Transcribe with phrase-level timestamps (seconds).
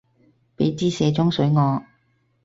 [0.57, 1.83] 畀枝卸妝水我